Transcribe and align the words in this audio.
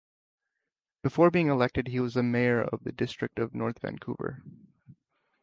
Before 1.03 1.29
being 1.29 1.45
elected, 1.49 1.89
he 1.89 1.99
was 1.99 2.15
the 2.15 2.23
mayor 2.23 2.63
of 2.63 2.83
the 2.83 2.91
District 2.91 3.37
of 3.37 3.53
North 3.53 3.77
Vancouver. 3.83 4.41